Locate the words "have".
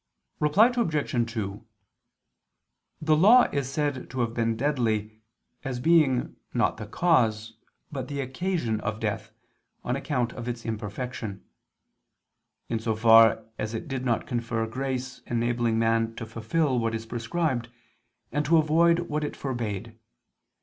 4.21-4.33